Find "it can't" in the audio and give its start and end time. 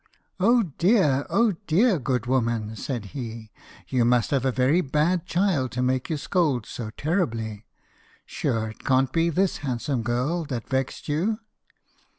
8.71-9.11